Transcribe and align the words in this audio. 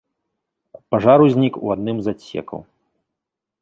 Пажар 0.95 1.19
узнік 1.27 1.53
у 1.63 1.67
адным 1.77 1.97
з 2.03 2.07
адсекаў. 2.17 2.59